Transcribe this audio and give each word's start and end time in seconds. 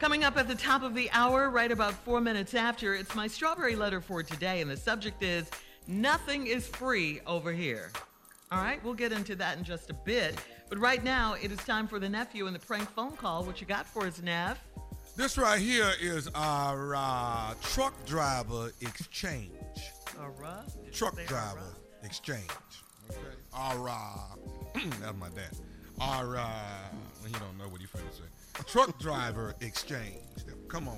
Coming 0.00 0.22
up 0.22 0.36
at 0.36 0.46
the 0.46 0.54
top 0.54 0.82
of 0.82 0.94
the 0.94 1.10
hour, 1.10 1.50
right 1.50 1.72
about 1.72 1.92
four 1.92 2.20
minutes 2.20 2.54
after, 2.54 2.94
it's 2.94 3.14
my 3.14 3.26
strawberry 3.26 3.74
letter 3.74 4.00
for 4.00 4.22
today, 4.22 4.60
and 4.60 4.70
the 4.70 4.76
subject 4.76 5.22
is 5.22 5.50
Nothing 5.90 6.48
is 6.48 6.66
free 6.66 7.20
over 7.26 7.50
here. 7.50 7.90
All 8.52 8.62
right, 8.62 8.82
we'll 8.84 8.92
get 8.92 9.10
into 9.10 9.34
that 9.36 9.56
in 9.56 9.64
just 9.64 9.88
a 9.88 9.94
bit. 9.94 10.36
But 10.68 10.78
right 10.78 11.02
now, 11.02 11.34
it 11.42 11.50
is 11.50 11.58
time 11.60 11.88
for 11.88 11.98
the 11.98 12.10
nephew 12.10 12.46
and 12.46 12.54
the 12.54 12.60
prank 12.60 12.90
phone 12.90 13.12
call. 13.12 13.42
What 13.42 13.62
you 13.62 13.66
got 13.66 13.86
for 13.86 14.06
us, 14.06 14.20
Neff? 14.20 14.62
This 15.16 15.38
right 15.38 15.58
here 15.58 15.90
is 15.98 16.28
our 16.34 16.94
uh, 16.94 17.54
truck 17.62 17.94
driver 18.04 18.70
exchange. 18.82 19.50
All 20.20 20.34
right. 20.38 20.68
Truck 20.92 21.14
driver 21.26 21.56
right? 21.56 22.04
exchange. 22.04 22.44
Okay. 23.10 23.18
Our, 23.54 23.88
uh, 23.88 24.18
that's 25.00 25.16
my 25.18 25.30
dad. 25.30 25.56
Our, 26.02 26.36
uh, 26.36 26.50
he 27.26 27.32
don't 27.32 27.56
know 27.56 27.68
what 27.68 27.80
he 27.80 27.86
finna 27.86 28.12
say. 28.12 28.24
Truck 28.66 28.98
driver 28.98 29.54
exchange. 29.60 30.22
Come 30.68 30.88
on. 30.88 30.96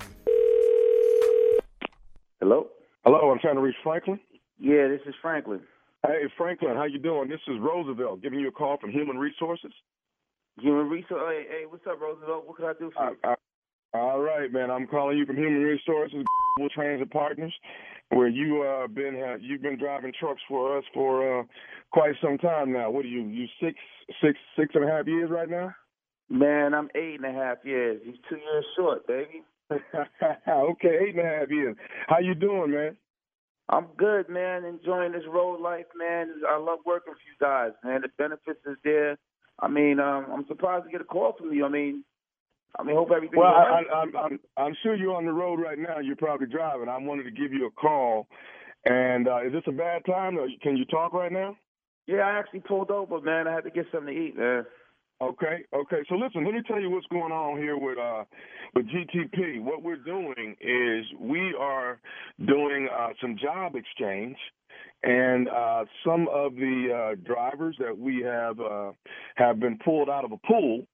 Hello? 2.39 2.67
Hello, 3.05 3.31
I'm 3.31 3.39
trying 3.39 3.55
to 3.55 3.61
reach 3.61 3.75
Franklin. 3.83 4.19
Yeah, 4.59 4.87
this 4.87 5.01
is 5.07 5.15
Franklin. 5.21 5.61
Hey, 6.05 6.23
Franklin, 6.37 6.75
how 6.75 6.85
you 6.85 6.99
doing? 6.99 7.29
This 7.29 7.39
is 7.47 7.55
Roosevelt 7.59 8.21
giving 8.21 8.39
you 8.39 8.49
a 8.49 8.51
call 8.51 8.77
from 8.77 8.91
Human 8.91 9.17
Resources. 9.17 9.71
Human 10.59 10.89
Resource. 10.89 11.21
Hey, 11.27 11.45
hey, 11.49 11.65
what's 11.69 11.85
up, 11.87 12.01
Roosevelt? 12.01 12.47
What 12.47 12.57
can 12.57 12.65
I 12.65 12.73
do 12.73 12.91
for 12.95 13.11
you? 13.11 13.17
Uh, 13.23 13.31
uh, 13.31 13.97
all 13.97 14.19
right, 14.19 14.51
man. 14.51 14.69
I'm 14.71 14.87
calling 14.87 15.17
you 15.17 15.25
from 15.25 15.37
Human 15.37 15.61
Resources 15.61 16.25
Transit 16.73 17.11
Partners, 17.11 17.53
where 18.09 18.27
you 18.27 18.63
uh 18.63 18.87
been 18.87 19.21
uh, 19.21 19.37
you've 19.39 19.61
been 19.61 19.77
driving 19.77 20.13
trucks 20.19 20.41
for 20.47 20.77
us 20.77 20.83
for 20.93 21.39
uh 21.39 21.43
quite 21.91 22.13
some 22.21 22.37
time 22.37 22.73
now. 22.73 22.91
What 22.91 23.05
are 23.05 23.07
you? 23.07 23.21
You 23.21 23.47
six 23.61 23.77
six 24.21 24.37
six 24.57 24.75
and 24.75 24.83
a 24.83 24.87
half 24.87 25.07
years 25.07 25.29
right 25.29 25.49
now? 25.49 25.73
Man, 26.31 26.73
I'm 26.73 26.87
eight 26.95 27.19
and 27.21 27.25
a 27.25 27.33
half 27.33 27.57
years. 27.65 28.01
He's 28.05 28.15
two 28.29 28.37
years 28.37 28.65
short, 28.77 29.05
baby. 29.05 29.43
okay, 29.69 30.97
eight 31.01 31.15
and 31.15 31.19
a 31.19 31.39
half 31.39 31.49
years. 31.49 31.75
How 32.07 32.19
you 32.19 32.35
doing, 32.35 32.71
man? 32.71 32.95
I'm 33.67 33.87
good, 33.97 34.29
man. 34.29 34.63
Enjoying 34.63 35.11
this 35.11 35.23
road 35.29 35.59
life, 35.59 35.87
man. 35.93 36.33
I 36.47 36.57
love 36.57 36.79
working 36.85 37.13
for 37.13 37.19
you 37.19 37.35
guys, 37.39 37.71
man. 37.83 38.01
The 38.01 38.07
benefits 38.17 38.61
is 38.65 38.77
there. 38.85 39.17
I 39.59 39.67
mean, 39.67 39.99
um, 39.99 40.27
I'm 40.31 40.45
surprised 40.47 40.85
to 40.85 40.91
get 40.91 41.01
a 41.01 41.03
call 41.03 41.33
from 41.37 41.51
you. 41.51 41.65
I 41.65 41.69
mean, 41.69 42.05
I 42.79 42.83
mean, 42.83 42.95
hope 42.95 43.11
everything's 43.13 43.37
Well, 43.37 43.47
I, 43.47 43.83
I, 43.93 44.01
I'm, 44.01 44.15
I'm 44.15 44.39
I'm 44.55 44.77
sure 44.83 44.95
you're 44.95 45.15
on 45.15 45.25
the 45.25 45.33
road 45.33 45.59
right 45.59 45.77
now. 45.77 45.99
You're 45.99 46.15
probably 46.15 46.47
driving. 46.47 46.87
I 46.87 46.97
wanted 46.97 47.23
to 47.23 47.31
give 47.31 47.51
you 47.51 47.65
a 47.67 47.71
call. 47.71 48.27
And 48.85 49.27
uh, 49.27 49.45
is 49.45 49.51
this 49.51 49.63
a 49.67 49.73
bad 49.73 50.05
time? 50.05 50.37
Or 50.37 50.47
can 50.63 50.77
you 50.77 50.85
talk 50.85 51.11
right 51.11 51.31
now? 51.31 51.57
yeah, 52.07 52.21
I 52.21 52.39
actually 52.39 52.61
pulled 52.61 52.91
over, 52.91 53.21
man. 53.21 53.47
I 53.47 53.53
had 53.53 53.63
to 53.63 53.69
get 53.69 53.85
something 53.91 54.13
to 54.13 54.19
eat, 54.19 54.37
man. 54.37 54.65
Okay, 55.21 55.63
okay. 55.71 55.97
So 56.09 56.15
listen, 56.15 56.43
let 56.43 56.55
me 56.55 56.61
tell 56.67 56.81
you 56.81 56.89
what's 56.89 57.05
going 57.07 57.31
on 57.31 57.57
here 57.59 57.77
with 57.77 57.97
uh 57.99 58.23
with 58.73 58.87
GTP. 58.87 59.61
What 59.61 59.83
we're 59.83 59.97
doing 59.97 60.55
is 60.59 61.05
we 61.19 61.55
are 61.59 61.99
doing 62.47 62.89
uh, 62.91 63.09
some 63.21 63.37
job 63.37 63.75
exchange, 63.75 64.35
and 65.03 65.47
uh, 65.47 65.85
some 66.03 66.27
of 66.33 66.55
the 66.55 66.87
uh, 67.13 67.15
drivers 67.23 67.75
that 67.79 67.95
we 67.95 68.23
have 68.23 68.59
uh, 68.59 68.93
have 69.35 69.59
been 69.59 69.77
pulled 69.85 70.09
out 70.09 70.25
of 70.25 70.31
a 70.31 70.37
pool, 70.37 70.87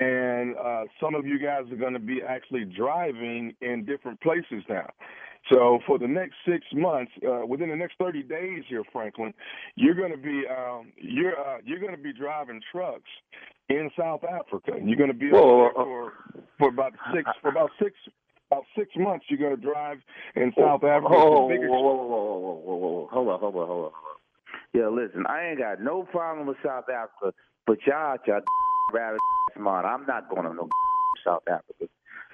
and 0.00 0.56
uh, 0.56 0.84
some 1.00 1.14
of 1.14 1.26
you 1.26 1.38
guys 1.38 1.70
are 1.72 1.76
going 1.76 1.92
to 1.92 1.98
be 1.98 2.20
actually 2.26 2.64
driving 2.64 3.54
in 3.60 3.84
different 3.84 4.20
places 4.20 4.62
now. 4.68 4.88
So 5.50 5.78
for 5.86 5.98
the 5.98 6.06
next 6.06 6.34
six 6.46 6.64
months, 6.74 7.10
uh, 7.26 7.46
within 7.46 7.70
the 7.70 7.76
next 7.76 7.96
30 7.98 8.22
days 8.22 8.64
here, 8.68 8.82
Franklin, 8.92 9.32
you're 9.76 9.94
going 9.94 10.12
to 10.12 10.18
be 10.18 10.44
um, 10.46 10.92
you're 10.96 11.38
uh, 11.38 11.58
you're 11.64 11.78
going 11.78 11.96
to 11.96 12.02
be 12.02 12.12
driving 12.12 12.60
trucks 12.70 13.08
in 13.68 13.90
South 13.98 14.22
Africa. 14.24 14.72
You're 14.82 14.96
going 14.96 15.12
to 15.12 15.16
be 15.16 15.30
Whoa, 15.30 15.70
for 15.74 16.12
for 16.58 16.68
about 16.68 16.92
six 17.14 17.30
for 17.40 17.48
about 17.48 17.70
six 17.82 17.92
about 18.50 18.64
six 18.76 18.90
months. 18.96 19.26
You're 19.28 19.38
going 19.38 19.56
to 19.56 19.62
drive 19.62 19.98
in 20.36 20.52
South 20.58 20.84
Africa. 20.84 21.14
It's 21.14 21.16
Whoa, 21.16 21.40
whoa, 21.40 21.48
whoa, 21.48 21.70
whoa, 21.70 21.94
whoa, 22.04 22.38
whoa, 22.38 22.76
whoa, 22.76 22.76
whoa. 22.76 23.08
Hold 23.10 23.28
on, 23.28 23.40
hold 23.40 23.54
on, 23.54 23.66
hold 23.66 23.68
on, 23.68 23.68
hold 23.68 23.84
on. 23.86 23.92
Yeah, 24.74 24.88
listen, 24.88 25.24
I 25.26 25.48
ain't 25.48 25.58
got 25.58 25.80
no 25.80 26.02
problem 26.02 26.46
with 26.46 26.58
South 26.64 26.84
Africa, 26.90 27.32
but 27.66 27.78
y'all, 27.86 28.18
y'all 28.26 28.40
rather 28.92 29.18
smart. 29.58 29.84
I'm 29.84 30.06
not 30.06 30.28
going 30.30 30.44
to 30.44 30.54
no 30.54 30.68
South 31.26 31.42
Africa. 31.48 31.90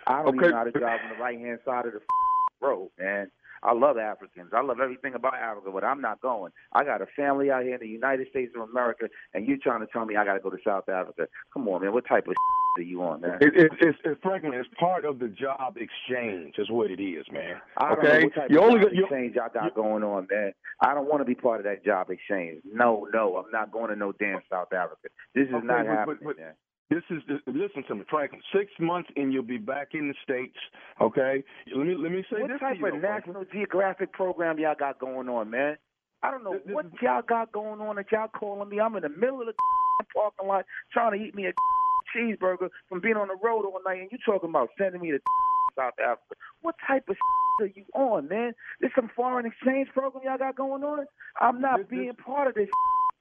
I 0.06 0.18
don't 0.22 0.28
Okay. 0.28 0.36
even 0.38 0.50
know 0.50 0.56
how 0.56 0.64
to 0.64 0.70
drive 0.70 1.00
on 1.04 1.16
the 1.16 1.22
right 1.22 1.38
hand 1.38 1.58
side 1.64 1.86
of 1.86 1.92
the 1.94 2.00
road, 2.60 2.90
man. 2.98 3.30
I 3.62 3.72
love 3.72 3.96
Africans. 3.96 4.50
I 4.54 4.60
love 4.60 4.78
everything 4.78 5.14
about 5.14 5.34
Africa, 5.36 5.70
but 5.72 5.82
I'm 5.84 6.02
not 6.02 6.20
going. 6.20 6.52
I 6.74 6.84
got 6.84 7.00
a 7.00 7.06
family 7.16 7.50
out 7.50 7.62
here 7.62 7.74
in 7.74 7.80
the 7.80 7.88
United 7.88 8.28
States 8.28 8.52
of 8.54 8.68
America, 8.68 9.08
and 9.32 9.48
you 9.48 9.56
trying 9.56 9.80
to 9.80 9.86
tell 9.86 10.04
me 10.04 10.16
I 10.16 10.24
got 10.26 10.34
to 10.34 10.40
go 10.40 10.50
to 10.50 10.58
South 10.62 10.86
Africa? 10.90 11.26
Come 11.54 11.66
on, 11.68 11.80
man. 11.82 11.94
What 11.94 12.06
type 12.06 12.26
of 12.28 12.34
are 12.78 12.82
you 12.82 13.02
on, 13.02 13.22
man? 13.22 13.38
It, 13.40 13.56
it, 13.56 13.72
it's, 13.80 13.98
it's 14.04 14.20
Franklin. 14.22 14.52
It's 14.52 14.68
part 14.78 15.06
of 15.06 15.18
the 15.18 15.28
job 15.28 15.78
exchange. 15.78 16.56
Is 16.58 16.68
what 16.68 16.90
it 16.90 17.00
is, 17.02 17.24
man. 17.32 17.56
I 17.78 17.88
don't 17.94 17.98
okay, 18.00 18.18
know 18.18 18.24
what 18.24 18.34
type 18.34 18.50
you 18.50 18.58
of 18.58 18.64
only 18.64 18.80
job 18.84 18.92
you. 18.92 19.04
exchange 19.04 19.34
y'all 19.36 19.48
got 19.54 19.74
going 19.74 20.02
on, 20.04 20.26
man. 20.30 20.52
I 20.82 20.92
don't 20.92 21.08
want 21.08 21.22
to 21.22 21.24
be 21.24 21.34
part 21.34 21.60
of 21.60 21.64
that 21.64 21.82
job 21.86 22.10
exchange. 22.10 22.60
No, 22.70 23.08
no, 23.14 23.36
I'm 23.38 23.50
not 23.50 23.72
going 23.72 23.88
to 23.88 23.96
no 23.96 24.12
damn 24.12 24.40
South 24.50 24.74
Africa. 24.74 25.08
This 25.34 25.48
is 25.48 25.54
Okay, 25.54 25.66
not 25.66 25.78
but- 25.78 25.86
but- 25.86 25.96
happening, 25.96 26.18
but- 26.22 26.36
man. 26.38 26.52
This 26.90 27.02
is 27.10 27.22
listen 27.46 27.82
to 27.88 27.94
me, 27.94 28.02
Franklin. 28.10 28.42
Six 28.54 28.70
months 28.78 29.08
and 29.16 29.32
you'll 29.32 29.42
be 29.42 29.56
back 29.58 29.88
in 29.94 30.08
the 30.08 30.14
states. 30.22 30.56
Okay. 31.00 31.42
Let 31.74 31.86
me 31.86 31.94
let 31.98 32.12
me 32.12 32.24
say 32.30 32.40
What 32.42 32.50
this 32.50 32.60
type 32.60 32.74
to 32.74 32.80
you, 32.80 32.86
of 32.86 32.92
though, 32.94 33.00
Franklin. 33.00 33.34
National 33.34 33.44
Geographic 33.52 34.12
program 34.12 34.58
y'all 34.58 34.74
got 34.78 34.98
going 34.98 35.28
on, 35.28 35.50
man? 35.50 35.76
I 36.22 36.30
don't 36.30 36.44
know 36.44 36.52
This- 36.54 36.62
this 36.92 37.02
y'all 37.02 37.22
got 37.22 37.52
going 37.52 37.80
on 37.80 37.96
that 37.96 38.12
y'all 38.12 38.28
calling 38.28 38.68
me. 38.68 38.80
I'm 38.80 38.94
in 38.96 39.02
the 39.02 39.08
middle 39.08 39.40
of 39.40 39.46
the 39.46 39.54
parking 40.14 40.46
lot 40.48 40.66
trying 40.92 41.18
to 41.18 41.24
eat 41.24 41.34
me 41.34 41.46
a 41.46 41.52
cheeseburger 42.16 42.68
from 42.88 43.00
being 43.00 43.16
on 43.16 43.28
the 43.28 43.36
road 43.42 43.64
all 43.64 43.80
night, 43.86 44.00
and 44.02 44.12
you 44.12 44.18
talking 44.24 44.50
about 44.50 44.68
sending 44.78 45.00
me 45.00 45.10
to 45.10 45.18
South 45.78 45.94
Africa. 45.98 46.34
What 46.62 46.76
type 46.86 47.04
of 47.08 47.16
are 47.60 47.66
you 47.66 47.84
on, 47.94 48.28
man? 48.28 48.52
This 48.80 48.90
some 48.94 49.10
foreign 49.16 49.46
exchange 49.46 49.88
program 49.94 50.22
y'all 50.24 50.38
got 50.38 50.56
going 50.56 50.82
on? 50.84 51.06
I'm 51.40 51.60
not 51.60 51.78
This- 51.78 51.86
being 51.88 52.12
part 52.14 52.48
of 52.48 52.54
this. 52.54 52.68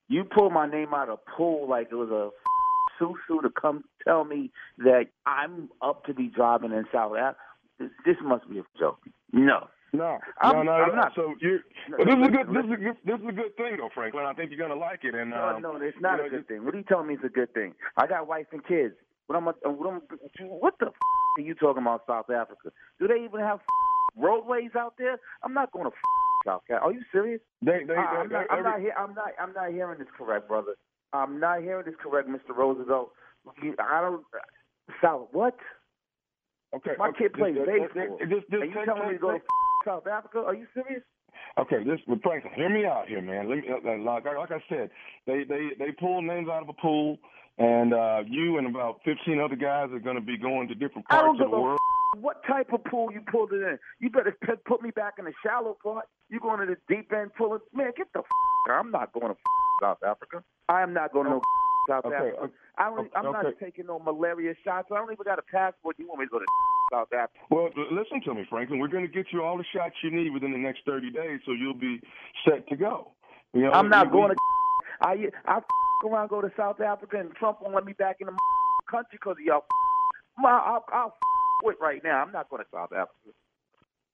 You 0.09 0.25
pulled 0.25 0.51
my 0.53 0.68
name 0.69 0.94
out 0.94 1.07
of 1.09 1.19
pool 1.25 1.68
like 1.68 1.88
it 1.91 1.95
was 1.95 2.09
a 2.09 2.30
susu 3.03 3.41
to 3.41 3.50
come 3.50 3.84
tell 4.06 4.24
me 4.25 4.52
that 4.80 5.08
I'm 5.25 5.69
up 5.81 6.06
to 6.06 6.14
be 6.14 6.28
driving 6.28 6.72
in 6.72 6.86
South 6.94 7.16
Africa. 7.18 7.38
This, 7.80 7.90
this 8.06 8.16
must 8.24 8.50
be 8.50 8.59
a 8.59 8.64
joke. 8.80 9.00
No. 9.31 9.68
No, 9.96 10.18
I'm- 10.41 10.56
no, 10.56 10.64
no, 10.64 10.72
I'm 10.72 10.90
no. 10.90 10.96
not- 10.96 11.12
So 11.16 11.36
you, 11.40 11.59
No, 11.90 11.97
this 11.97 12.16
is 12.16 12.28
a 12.28 12.31
good, 12.31 12.47
this 12.50 12.66
is 12.66 12.72
a 12.72 12.78
good, 12.78 12.97
this 13.06 13.19
is 13.19 13.28
a 13.28 13.31
good 13.31 13.56
thing 13.58 13.78
though, 13.78 13.90
Franklin. 13.94 14.25
I 14.25 14.34
think 14.34 14.50
you're 14.52 14.68
gonna 14.68 14.80
like 14.80 15.03
it. 15.03 15.13
And 15.13 15.30
No, 15.30 15.50
um, 15.56 15.62
no, 15.62 15.75
it's 15.75 16.00
not 16.02 16.19
a 16.19 16.24
know, 16.24 16.30
good 16.30 16.47
thing. 16.47 16.66
What 16.66 16.74
are 16.74 16.78
you 16.78 16.84
telling 16.84 17.08
me 17.08 17.13
is 17.16 17.19
a 17.24 17.30
good 17.30 17.53
thing? 17.53 17.75
I 17.97 18.08
got 18.08 18.28
wife 18.28 18.47
and 18.52 18.66
kids. 18.66 18.96
What 19.28 19.36
I'm, 19.38 19.46
what 19.46 19.56
I'm, 19.94 20.02
what 20.50 20.74
the 20.80 20.88
f- 20.88 20.94
are 21.38 21.42
you 21.42 21.53
talking 21.53 21.84
about 21.84 22.06
South 22.08 22.30
Africa? 22.30 22.72
Do 23.00 23.08
they 23.08 23.24
even 23.24 23.40
have 23.40 23.59
roadways 24.18 24.72
out 24.78 24.96
there? 24.97 25.18
I'm 25.44 25.53
not 25.53 25.72
going 25.72 25.86
to 25.86 25.92
South 26.46 26.62
Africa. 26.69 26.84
Are 26.86 26.92
you 26.92 27.03
serious? 27.12 27.42
They, 27.62 27.84
they, 27.88 27.94
I- 27.94 28.22
I'm 28.22 28.30
not, 28.30 28.46
I'm 28.50 28.66
every- 28.66 28.84
not, 28.90 28.97
I'm 28.97 29.13
not, 29.16 29.28
I'm 29.40 29.53
not 29.53 29.72
hearing 29.72 30.00
this 30.00 30.08
correct, 30.18 30.47
brother. 30.47 30.74
I'm 31.13 31.40
not 31.40 31.62
hearing 31.62 31.85
this 31.85 31.96
correct, 32.01 32.28
Mr. 32.28 32.56
Roosevelt. 32.56 33.12
You- 33.62 33.75
I 33.79 34.01
don't. 34.01 34.25
South 35.01 35.28
what? 35.31 35.56
okay. 36.75 36.91
My 36.97 37.09
okay, 37.09 37.25
kid 37.25 37.34
plays 37.34 37.56
baseball. 37.56 38.18
Just, 38.19 38.50
just, 38.50 38.63
Are 38.63 38.66
you 38.66 38.85
telling 38.85 39.07
me 39.07 39.13
to 39.13 39.19
go 39.19 39.31
to 39.31 39.40
South 39.85 40.07
Africa? 40.07 40.40
Are 40.40 40.56
you 40.56 40.68
serious? 40.74 41.03
Okay, 41.57 41.84
this 41.84 42.00
but 42.07 42.22
Franklin, 42.22 42.53
hear 42.56 42.69
me 42.69 42.85
out 42.85 43.07
here, 43.07 43.22
man. 43.22 43.50
Let 43.50 43.59
me, 43.59 43.69
uh, 43.69 43.97
like, 44.03 44.25
like 44.25 44.51
I 44.51 44.63
said, 44.69 44.90
they 45.28 45.44
they 45.44 45.69
they 45.78 45.91
pull 45.91 46.22
names 46.22 46.50
out 46.50 46.63
of 46.63 46.69
a 46.69 46.74
pool, 46.74 47.18
and 47.57 47.94
uh 47.94 48.22
you 48.28 48.57
and 48.57 48.68
about 48.68 49.01
fifteen 49.06 49.40
other 49.40 49.56
guys 49.56 49.90
are 49.91 50.00
going 50.00 50.16
to 50.16 50.22
be 50.22 50.38
going 50.38 50.68
to 50.68 50.75
different 50.75 51.07
parts 51.07 51.40
of 51.40 51.51
the 51.51 51.57
world. 51.57 51.80
What 52.19 52.44
type 52.47 52.72
of 52.74 52.84
pool 52.85 53.12
you 53.12 53.22
pulled 53.31 53.51
it 53.53 53.62
in? 53.62 53.79
You 54.00 54.09
better 54.09 54.35
put 54.66 54.81
me 54.81 54.91
back 54.91 55.13
in 55.18 55.25
the 55.25 55.34
shallow 55.44 55.78
part. 55.84 56.06
You 56.29 56.40
going 56.40 56.59
to 56.59 56.66
the 56.66 56.78
deep 56.94 57.12
end 57.12 57.31
pulling? 57.38 57.59
Man, 57.74 57.91
get 57.97 58.07
the. 58.13 58.19
F- 58.19 58.25
I'm 58.72 58.91
not 58.91 59.12
going 59.13 59.28
to 59.28 59.31
f- 59.31 59.38
South 59.81 60.03
Africa. 60.06 60.44
I 60.69 60.81
am 60.81 60.94
not 60.94 61.12
going 61.12 61.25
to 61.25 61.31
no 61.31 61.41
South 61.90 62.06
Okay, 62.06 62.16
Africa. 62.16 62.44
okay, 62.44 62.53
I 62.78 62.90
don't, 62.90 63.12
I'm 63.16 63.31
not 63.31 63.46
taking 63.59 63.88
no 63.88 64.00
malaria 64.00 64.53
shots. 64.63 64.90
I 64.91 64.96
don't 64.96 65.12
even 65.12 65.24
got 65.25 65.40
a 65.40 65.41
passport. 65.41 65.97
You 66.00 66.07
want 66.07 66.19
me 66.19 66.25
to 66.28 66.29
go 66.29 66.40
to 66.40 66.46
South 66.92 67.12
Africa? 67.12 67.39
Well, 67.50 67.69
listen 67.92 68.21
to 68.25 68.33
me, 68.33 68.45
Franklin. 68.50 68.80
We're 68.80 68.88
going 68.88 69.06
to 69.06 69.12
get 69.12 69.27
you 69.33 69.44
all 69.44 69.57
the 69.57 69.65
shots 69.75 69.95
you 70.04 70.12
need 70.12 70.31
within 70.31 70.51
the 70.51 70.57
next 70.57 70.81
thirty 70.86 71.10
days, 71.12 71.42
so 71.45 71.51
you'll 71.51 71.74
be 71.74 72.00
set 72.48 72.68
to 72.69 72.75
go. 72.75 73.12
You 73.54 73.63
know, 73.63 73.71
I'm 73.71 73.89
not 73.89 74.12
going 74.12 74.30
to. 74.30 74.36
I 75.01 75.30
I 75.45 75.57
f- 75.57 75.63
around 76.06 76.30
go 76.30 76.42
to 76.42 76.51
South 76.56 76.80
Africa 76.80 77.19
and 77.19 77.33
Trump 77.36 77.62
won't 77.62 77.75
let 77.75 77.86
me 77.86 77.94
back 77.94 78.18
in 78.19 78.27
the 78.27 78.33
country 78.89 79.18
because 79.19 79.36
of 79.39 79.45
y'all. 79.45 79.65
My, 80.38 80.50
I'll, 80.50 80.86
I'll 80.92 81.07
f- 81.07 81.32
quit 81.63 81.77
right 81.81 82.04
now. 82.04 82.21
I'm 82.21 82.31
not 82.31 82.50
going 82.50 82.62
to 82.62 82.69
South 82.71 82.92
Africa. 82.92 83.31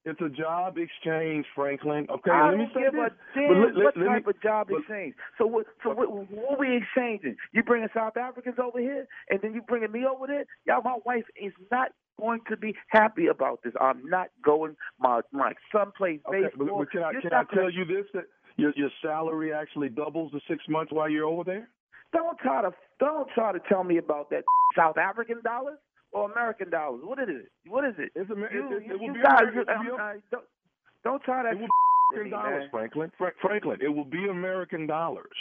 It's 0.05 0.21
a 0.21 0.29
job 0.29 0.77
exchange, 0.77 1.45
Franklin. 1.53 2.07
Okay, 2.09 2.31
I 2.31 2.49
let 2.51 2.57
me 2.57 2.67
say 2.73 2.81
give 2.83 2.93
this. 2.93 3.01
a 3.11 3.37
damn 3.37 3.61
let- 3.61 3.75
let- 3.75 3.83
what 3.83 3.97
let 3.97 4.05
me- 4.05 4.13
type 4.13 4.27
of 4.27 4.41
job 4.41 4.67
but- 4.69 4.79
exchange. 4.79 5.15
So 5.37 5.45
what? 5.45 5.65
So 5.83 5.89
what, 5.93 6.09
what 6.09 6.57
we 6.59 6.77
exchanging? 6.77 7.35
You 7.51 7.63
bringing 7.63 7.89
South 7.93 8.15
Africans 8.15 8.55
over 8.59 8.79
here, 8.79 9.05
and 9.29 9.41
then 9.41 9.53
you 9.53 9.61
bringing 9.61 9.91
me 9.91 10.05
over 10.05 10.25
there? 10.25 10.45
Y'all, 10.65 10.81
my 10.83 10.97
wife 11.05 11.25
is 11.35 11.51
not 11.69 11.89
going 12.17 12.39
to 12.49 12.55
be 12.55 12.75
happy 12.89 13.27
about 13.27 13.59
this. 13.63 13.73
I'm 13.81 14.01
not 14.09 14.27
going. 14.41 14.77
My 14.99 15.19
my 15.33 15.53
son 15.71 15.91
plays 15.97 16.21
Okay, 16.27 16.43
baseball. 16.43 16.79
but 16.79 16.91
can 16.91 17.03
I 17.03 17.11
can 17.19 17.33
I 17.33 17.43
tell 17.53 17.69
you 17.69 17.83
this 17.83 18.05
that 18.13 18.23
your 18.55 18.71
your 18.77 18.89
salary 19.01 19.51
actually 19.53 19.89
doubles 19.89 20.31
the 20.31 20.39
six 20.47 20.63
months 20.69 20.93
while 20.93 21.09
you're 21.09 21.25
over 21.27 21.43
there? 21.43 21.67
Don't 22.13 22.39
try 22.39 22.61
to 22.61 22.71
don't 23.01 23.29
try 23.35 23.51
to 23.51 23.59
tell 23.67 23.83
me 23.83 23.97
about 23.97 24.29
that 24.29 24.45
South 24.77 24.97
African 24.97 25.41
dollars. 25.43 25.77
Or 26.11 26.31
American 26.31 26.69
dollars? 26.69 27.01
What 27.03 27.19
is 27.19 27.29
it? 27.29 27.49
What 27.67 27.85
is 27.85 27.95
it? 27.97 28.11
It's 28.15 28.29
Amer- 28.31 28.51
you, 28.51 28.77
it, 28.77 28.83
it, 28.83 28.91
it 28.91 28.99
will 28.99 29.07
you 29.07 29.13
be 29.13 29.21
guys, 29.21 29.41
American, 29.41 29.81
you, 29.83 29.91
be- 29.95 30.01
uh, 30.01 30.13
don't, 30.31 30.45
don't 31.03 31.23
try 31.23 31.43
that 31.43 31.53
It 31.53 31.59
will 31.59 31.67
to 31.67 32.15
American 32.15 32.23
me, 32.25 32.29
dollars, 32.31 32.61
man. 32.61 32.69
Franklin. 32.71 33.11
Fra- 33.17 33.33
Franklin, 33.41 33.77
it 33.81 33.89
will 33.89 34.05
be 34.05 34.27
American 34.29 34.87
dollars. 34.87 35.37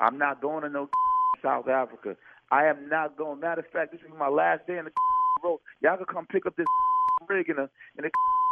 I'm 0.00 0.18
not 0.18 0.40
going 0.40 0.62
to 0.62 0.68
no 0.68 0.88
South 1.42 1.68
Africa. 1.68 2.16
I 2.50 2.66
am 2.66 2.88
not 2.88 3.16
going. 3.16 3.40
Matter 3.40 3.60
of 3.60 3.66
fact, 3.72 3.92
this 3.92 4.00
is 4.00 4.12
my 4.18 4.28
last 4.28 4.66
day 4.66 4.78
in 4.78 4.84
the 4.84 4.90
road. 5.44 5.60
Y'all 5.80 5.96
can 5.96 6.06
come 6.06 6.26
pick 6.26 6.46
up 6.46 6.56
this 6.56 6.66
rig 7.28 7.48
in 7.48 7.56
the 7.56 7.68
in 7.98 8.04
the 8.04 8.10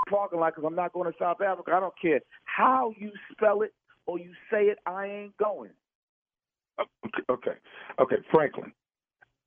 parking 0.09 0.41
lot 0.41 0.55
because 0.55 0.67
I'm 0.67 0.75
not 0.77 0.93
going 0.93 1.11
to 1.11 1.19
South 1.19 1.41
Africa. 1.41 1.73
I 1.75 1.81
don't 1.81 1.95
care 2.01 2.21
how 2.45 2.93
you 2.99 3.13
spell 3.33 3.63
it 3.63 3.73
or 4.07 4.19
you 4.19 4.33
say 4.51 4.65
it. 4.65 4.79
I 4.87 5.07
ain't 5.07 5.37
going. 5.37 5.71
Okay, 6.81 7.23
okay, 7.29 7.59
okay, 8.01 8.17
Franklin. 8.33 8.73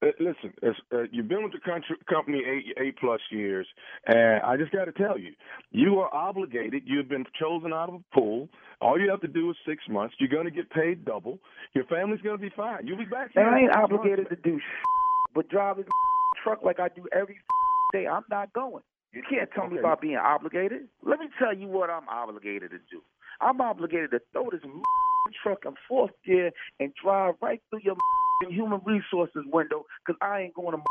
Uh, 0.04 0.12
Listen, 0.20 0.54
uh, 0.92 1.04
you've 1.12 1.28
been 1.28 1.44
with 1.44 1.54
the 1.54 1.60
country, 1.60 1.96
company 2.10 2.42
eight, 2.46 2.78
eight 2.82 2.98
plus 3.00 3.22
years, 3.32 3.68
and 4.08 4.42
I 4.44 4.58
just 4.58 4.72
got 4.72 4.86
to 4.86 4.92
tell 4.92 5.18
you, 5.18 5.34
you 5.72 6.00
are 6.00 6.14
obligated. 6.14 6.84
You've 6.86 7.10
been 7.10 7.26
chosen 7.40 7.74
out 7.74 7.90
of 7.90 7.96
a 7.96 8.16
pool. 8.16 8.50
All 8.82 9.00
you 9.00 9.10
have 9.10 9.22
to 9.22 9.28
do 9.28 9.50
is 9.50 9.58
six 9.68 9.84
months. 9.90 10.16
You're 10.20 10.30
going 10.30 10.46
to 10.46 10.52
get 10.52 10.70
paid 10.70 11.06
double. 11.06 11.40
Your 11.74 11.86
family's 11.86 12.22
going 12.22 12.38
to 12.38 12.42
be 12.42 12.52
fine. 12.56 12.86
You'll 12.86 12.98
be 12.98 13.06
back. 13.06 13.32
And 13.36 13.48
I 13.48 13.60
ain't 13.60 13.72
six 13.72 13.78
months, 13.78 13.94
obligated 13.94 14.30
to 14.30 14.36
do 14.36 14.60
but 15.34 15.50
drive 15.50 15.78
this 15.78 15.86
truck 16.44 16.64
like 16.64 16.80
I 16.80 16.90
do 16.90 17.06
every 17.14 17.38
day. 17.94 18.08
I'm 18.08 18.24
not 18.30 18.54
going. 18.54 18.84
You 19.14 19.22
can't 19.30 19.50
tell 19.54 19.68
me 19.68 19.78
about 19.78 20.02
being 20.02 20.18
obligated. 20.18 20.88
Let 21.04 21.20
me 21.20 21.28
tell 21.38 21.56
you 21.56 21.68
what 21.68 21.90
I'm 21.90 22.10
obligated 22.10 22.72
to 22.72 22.80
do. 22.92 23.02
I'm 23.42 23.62
obligated 23.62 24.12
to 24.12 24.22
throw 24.32 24.50
this 24.52 24.62
truck 25.44 25.60
in 25.66 25.74
fourth 25.88 26.12
gear 26.26 26.52
and 26.80 26.92
drive 27.04 27.36
right 27.42 27.62
through 27.70 27.82
your 27.84 27.96
human 28.50 28.82
resources 28.86 29.44
window 29.52 29.86
because 30.06 30.18
I 30.22 30.42
ain't 30.42 30.54
going 30.54 30.76
to 30.76 30.84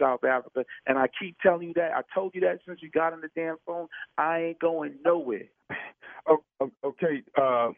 South 0.00 0.24
Africa. 0.24 0.64
And 0.86 0.98
I 0.98 1.06
keep 1.20 1.36
telling 1.40 1.68
you 1.68 1.74
that. 1.74 1.92
I 1.92 2.02
told 2.14 2.34
you 2.34 2.40
that 2.42 2.60
since 2.66 2.80
you 2.82 2.90
got 2.90 3.12
on 3.12 3.20
the 3.20 3.30
damn 3.34 3.56
phone. 3.66 3.88
I 4.16 4.38
ain't 4.40 4.60
going 4.60 4.94
nowhere. 5.04 5.48
Okay, 6.84 7.22
uh, 7.40 7.70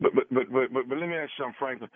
but, 0.00 0.14
but 0.14 0.24
but 0.30 0.52
but 0.52 0.72
but 0.72 0.88
but 0.88 0.98
let 0.98 1.08
me 1.08 1.14
ask 1.14 1.30
you 1.38 1.44
something, 1.44 1.56
Franklin. 1.58 1.90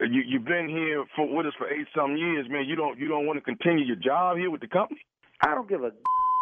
You 0.00 0.22
you've 0.26 0.44
been 0.44 0.68
here 0.68 1.04
for 1.16 1.28
with 1.28 1.46
us 1.46 1.52
for 1.58 1.68
eight 1.68 1.86
some 1.96 2.16
years, 2.16 2.46
man. 2.48 2.64
You 2.66 2.76
don't 2.76 2.98
you 2.98 3.08
don't 3.08 3.26
want 3.26 3.38
to 3.38 3.44
continue 3.44 3.84
your 3.84 3.96
job 3.96 4.36
here 4.38 4.50
with 4.50 4.60
the 4.60 4.68
company? 4.68 5.00
I 5.42 5.54
don't 5.54 5.68
give 5.68 5.82
a 5.82 5.90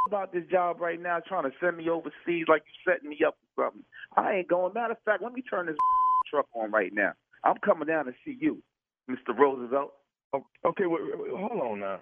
about 0.07 0.33
this 0.33 0.45
job 0.51 0.81
right 0.81 1.01
now 1.01 1.21
trying 1.27 1.45
to 1.45 1.57
send 1.61 1.77
me 1.77 1.89
overseas 1.89 2.47
like 2.49 2.63
you 2.67 2.93
setting 2.93 3.11
me 3.11 3.19
up 3.27 3.37
for 3.55 3.65
something. 3.65 3.85
I 4.17 4.35
ain't 4.35 4.49
going. 4.49 4.73
Matter 4.75 4.93
of 4.93 4.99
fact, 5.05 5.23
let 5.23 5.33
me 5.33 5.43
turn 5.43 5.67
this 5.67 5.77
truck 6.31 6.47
on 6.55 6.71
right 6.71 6.93
now. 6.93 7.13
I'm 7.45 7.57
coming 7.65 7.89
down 7.89 8.07
to 8.07 8.13
see 8.25 8.37
you, 8.39 8.63
Mr. 9.09 9.37
Roosevelt. 9.37 9.93
Okay, 10.35 10.85
hold 10.85 11.61
on 11.61 11.81
now. 11.81 12.01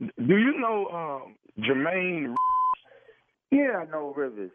Do 0.00 0.36
you 0.36 0.58
know 0.58 0.86
um, 0.88 1.36
Jermaine? 1.58 2.34
Yeah, 3.50 3.82
I 3.82 3.84
know 3.90 4.14
Rivers. 4.16 4.50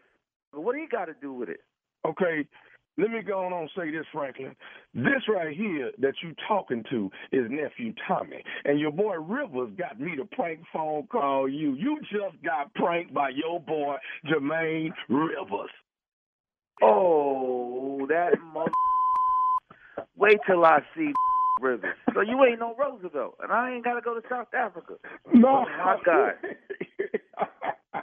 But 0.52 0.62
what 0.62 0.74
do 0.74 0.80
you 0.80 0.88
got 0.88 1.04
to 1.06 1.14
do 1.20 1.32
with 1.32 1.48
it? 1.48 1.60
Okay, 2.06 2.46
let 2.98 3.10
me 3.10 3.20
go 3.22 3.44
on 3.44 3.52
and 3.52 3.70
say 3.76 3.90
this, 3.90 4.06
Franklin. 4.12 4.56
This 4.94 5.22
right 5.28 5.54
here 5.54 5.90
that 5.98 6.14
you 6.22 6.34
talking 6.48 6.82
to 6.90 7.10
is 7.30 7.44
nephew 7.50 7.92
Tommy, 8.08 8.42
and 8.64 8.80
your 8.80 8.90
boy 8.90 9.16
Rivers 9.16 9.70
got 9.78 10.00
me 10.00 10.16
to 10.16 10.24
prank 10.24 10.60
phone 10.72 11.06
call 11.08 11.48
you. 11.48 11.74
You 11.74 11.98
just 12.10 12.42
got 12.42 12.72
pranked 12.74 13.12
by 13.12 13.30
your 13.30 13.60
boy 13.60 13.96
Jermaine 14.26 14.90
Rivers. 15.08 15.70
Oh, 16.82 18.06
that 18.08 18.32
mother. 18.52 18.70
Wait 20.16 20.38
till 20.46 20.64
I 20.64 20.80
see 20.96 21.12
Rivers. 21.60 21.94
So 22.14 22.20
you 22.20 22.42
ain't 22.44 22.60
no 22.60 22.74
Roosevelt, 22.76 23.36
and 23.42 23.52
I 23.52 23.72
ain't 23.72 23.84
got 23.84 23.94
to 23.94 24.00
go 24.00 24.14
to 24.14 24.22
South 24.28 24.48
Africa. 24.54 24.94
No, 25.34 25.64
Oh, 25.66 25.84
my 25.84 25.96
God. 26.04 26.32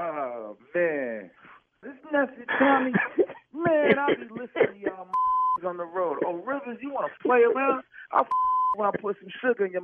Oh 0.00 0.56
man, 0.76 1.28
this 1.82 1.92
nephew 2.12 2.44
Tommy, 2.56 2.92
man, 3.52 3.98
I 3.98 4.14
be 4.14 4.22
listening 4.30 4.74
to 4.74 4.78
y'all 4.80 5.08
on 5.66 5.76
the 5.76 5.84
road. 5.84 6.18
Oh 6.24 6.34
Rivers, 6.34 6.78
you 6.80 6.90
want 6.90 7.10
to 7.12 7.28
play 7.28 7.40
around? 7.40 7.82
I'll 8.12 8.26
when 8.76 8.86
I 8.86 8.92
put 9.00 9.16
some 9.20 9.28
sugar 9.40 9.66
in 9.66 9.72
your 9.72 9.82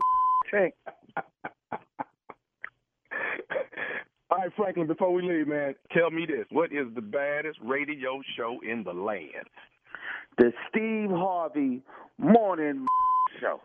tank. 0.53 0.75
All 4.31 4.39
right, 4.39 4.51
Franklin, 4.57 4.87
before 4.87 5.13
we 5.13 5.23
leave, 5.23 5.49
man, 5.49 5.75
tell 5.93 6.11
me 6.11 6.27
this. 6.27 6.47
What 6.51 6.73
is 6.73 6.87
the 6.95 7.03
baddest 7.03 7.59
radio 7.63 8.21
show 8.37 8.59
in 8.69 8.85
the 8.85 8.93
land? 8.93 9.49
The 10.37 10.53
Steve 10.69 11.11
Harvey 11.11 11.83
Morning 12.19 12.87
Show. 13.41 13.61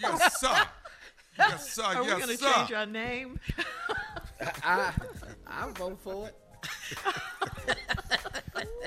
Yes, 0.00 0.40
sir. 0.40 0.62
Yes, 1.38 1.72
sir. 1.72 1.82
Are 1.82 2.02
we 2.02 2.08
yes, 2.08 2.18
going 2.18 2.36
to 2.36 2.42
sir. 2.42 2.52
change 2.52 2.72
our 2.72 2.86
name? 2.86 3.40
I 4.62 4.92
I 5.46 5.70
vote 5.72 5.98
for 6.02 6.28
it. 6.28 6.36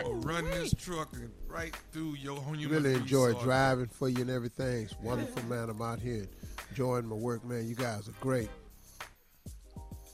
Or 0.06 0.16
run 0.18 0.46
this 0.46 0.74
truck 0.74 1.14
and 1.14 1.32
right 1.48 1.76
through 1.92 2.16
your 2.16 2.40
home. 2.40 2.58
really 2.68 2.94
enjoy 2.94 3.34
driving 3.34 3.88
for 3.88 4.10
you 4.10 4.22
and 4.22 4.30
everything. 4.30 4.84
It's 4.84 4.96
wonderful, 5.02 5.44
man. 5.44 5.70
I'm 5.70 5.82
out 5.82 6.00
here 6.00 6.28
enjoying 6.70 7.08
my 7.08 7.16
work, 7.16 7.44
man. 7.46 7.68
You 7.68 7.76
guys 7.76 8.08
are 8.08 8.16
great. 8.20 8.50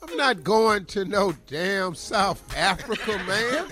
I'm 0.01 0.15
not 0.15 0.43
going 0.43 0.85
to 0.85 1.05
no 1.05 1.33
damn 1.47 1.95
South 1.95 2.41
Africa, 2.55 3.21
man. 3.27 3.69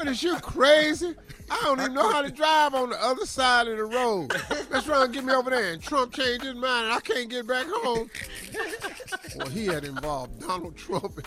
What 0.00 0.08
is 0.08 0.22
you 0.22 0.34
crazy? 0.36 1.14
I 1.50 1.60
don't 1.62 1.78
even 1.78 1.92
know 1.92 2.10
how 2.10 2.22
to 2.22 2.30
drive 2.30 2.72
on 2.72 2.88
the 2.88 3.04
other 3.04 3.26
side 3.26 3.68
of 3.68 3.76
the 3.76 3.84
road. 3.84 4.32
Let's 4.70 4.86
try 4.86 5.04
and 5.04 5.12
get 5.12 5.24
me 5.24 5.34
over 5.34 5.50
there. 5.50 5.74
And 5.74 5.82
Trump 5.82 6.14
changed 6.14 6.42
his 6.42 6.54
mind, 6.54 6.86
and 6.86 6.94
I 6.94 7.00
can't 7.00 7.28
get 7.28 7.46
back 7.46 7.66
home. 7.68 8.10
Well, 9.36 9.48
he 9.48 9.66
had 9.66 9.84
involved 9.84 10.40
Donald 10.40 10.74
Trump. 10.76 11.26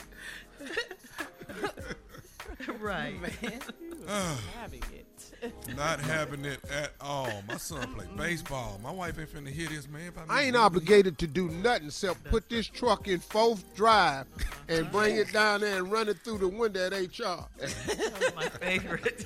right. 2.79 3.21
Man, 3.21 3.31
he 3.39 3.47
was 3.47 3.99
ah. 4.09 4.41
having 4.59 4.81
it. 4.91 5.05
Not 5.75 5.99
having 5.99 6.45
it 6.45 6.59
at 6.71 6.91
all. 7.01 7.29
My 7.47 7.57
son 7.57 7.93
play 7.93 8.05
baseball. 8.15 8.79
My 8.83 8.91
wife 8.91 9.19
ain't 9.19 9.33
finna 9.33 9.49
hear 9.49 9.67
this, 9.67 9.87
man. 9.89 10.07
If 10.07 10.29
I 10.29 10.43
ain't 10.43 10.55
obligated 10.55 11.17
to 11.19 11.27
do 11.27 11.49
nothing 11.49 11.87
except 11.87 12.23
put 12.25 12.49
this 12.49 12.67
truck 12.67 13.07
in 13.07 13.19
fourth 13.19 13.75
drive 13.75 14.27
and 14.67 14.91
bring 14.91 15.15
it 15.17 15.31
down 15.33 15.61
there 15.61 15.77
and 15.77 15.91
run 15.91 16.09
it 16.09 16.19
through 16.23 16.39
the 16.39 16.47
window 16.47 16.85
at 16.87 16.93
HR. 16.93 17.45
That's 17.59 18.35
my 18.35 18.49
favorite. 18.49 19.25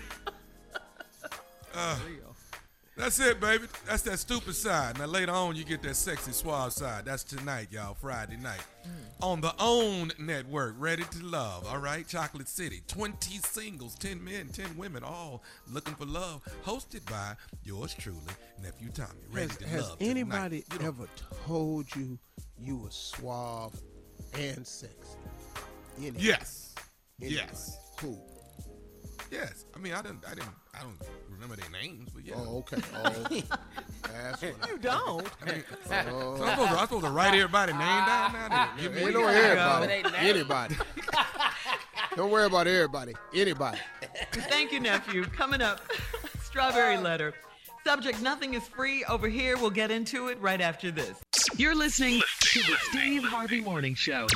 Uh, 1.73 1.97
That's 2.97 3.19
it, 3.19 3.39
baby. 3.39 3.65
That's 3.85 4.01
that 4.03 4.17
stupid 4.17 4.55
side. 4.55 4.97
Now 4.97 5.05
later 5.05 5.31
on, 5.31 5.55
you 5.55 5.63
get 5.63 5.83
that 5.83 5.95
sexy 5.95 6.31
suave 6.31 6.73
side. 6.73 7.05
That's 7.05 7.23
tonight, 7.23 7.67
y'all. 7.71 7.93
Friday 7.93 8.37
night 8.37 8.61
mm. 8.83 8.89
on 9.23 9.39
the 9.39 9.53
OWN 9.59 10.13
network. 10.17 10.73
Ready 10.79 11.03
to 11.03 11.23
love. 11.23 11.67
All 11.67 11.77
right, 11.77 12.07
Chocolate 12.07 12.49
City. 12.49 12.81
Twenty 12.87 13.37
singles, 13.37 13.93
ten 13.95 14.23
men, 14.23 14.49
ten 14.49 14.75
women, 14.75 15.03
all 15.03 15.43
looking 15.71 15.93
for 15.93 16.05
love. 16.05 16.41
Hosted 16.65 17.05
by 17.05 17.35
yours 17.63 17.93
truly, 17.93 18.19
nephew 18.63 18.89
Tommy. 18.89 19.09
Ready 19.31 19.47
Has, 19.49 19.57
to 19.57 19.67
has 19.67 19.89
love. 19.89 19.99
tonight. 19.99 20.09
anybody 20.09 20.63
You 20.73 20.87
ever 20.87 21.07
told 21.45 21.95
you 21.95 22.17
you 22.59 22.77
were 22.77 22.91
suave 22.91 23.79
and 24.33 24.65
sexy? 24.65 24.95
Anybody? 25.99 26.23
Yes. 26.25 26.73
Anybody? 27.21 27.35
Yes. 27.47 27.77
Who? 28.01 28.17
Yes. 29.31 29.65
I 29.75 29.79
mean, 29.79 29.93
I 29.93 30.01
didn't. 30.01 30.23
I 30.25 30.33
didn't. 30.33 30.49
I 30.73 30.81
don't 30.81 30.97
remember 31.29 31.55
their 31.55 31.69
names, 31.69 32.09
but 32.13 32.25
yeah. 32.25 32.35
Oh, 32.37 32.57
okay. 32.59 32.77
Oh, 32.95 33.03
that's 34.03 34.41
what 34.41 34.69
You 34.69 34.77
don't. 34.77 35.27
I 35.41 35.51
mean, 35.51 35.63
I, 35.89 36.03
so 36.05 36.09
I'm, 36.09 36.13
oh. 36.13 36.35
supposed 36.37 36.57
to, 36.57 36.79
I'm 36.79 36.87
supposed 36.87 37.05
to 37.05 37.11
write 37.11 37.33
everybody's 37.33 37.75
name 37.75 37.81
down 37.81 38.31
now. 38.49 38.69
Give 38.79 38.93
me 38.93 38.99
Ain't 38.99 39.07
We 39.07 39.13
no 39.13 39.21
gotta 39.21 39.37
everybody. 39.37 39.87
go. 39.87 39.93
It 39.93 39.95
ain't 39.95 40.11
that. 40.11 40.23
Anybody. 40.23 40.75
Don't 42.15 42.31
worry 42.31 42.45
about 42.45 42.67
everybody. 42.67 43.13
Anybody. 43.33 43.77
Thank 44.31 44.71
you, 44.71 44.79
nephew. 44.79 45.23
Coming 45.25 45.61
up, 45.61 45.81
strawberry 46.41 46.97
oh. 46.97 47.01
letter. 47.01 47.33
Subject: 47.83 48.21
Nothing 48.21 48.53
is 48.53 48.67
free 48.67 49.03
over 49.05 49.27
here. 49.27 49.57
We'll 49.57 49.69
get 49.69 49.91
into 49.91 50.27
it 50.27 50.39
right 50.41 50.59
after 50.61 50.91
this. 50.91 51.19
You're 51.55 51.75
listening 51.75 52.21
to 52.39 52.59
the 52.59 52.75
Steve 52.89 53.23
Harvey 53.23 53.61
Morning 53.61 53.95
Show. 53.95 54.27